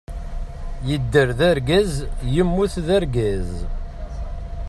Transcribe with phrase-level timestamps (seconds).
[0.87, 1.93] Yedder d argaz,
[2.33, 3.49] yemmut d argaz.